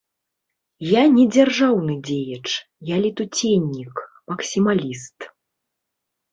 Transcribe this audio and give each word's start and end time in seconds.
Я 0.91 1.03
не 1.17 1.25
дзяржаўны 1.35 1.93
дзеяч, 2.07 2.47
я 2.95 3.03
летуценнік, 3.05 3.95
максімаліст. 4.35 5.33